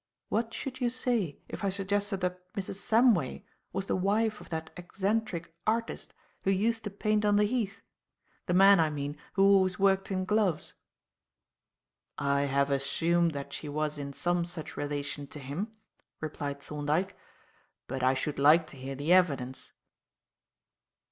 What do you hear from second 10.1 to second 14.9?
gloves?" "I have assumed that she was in some such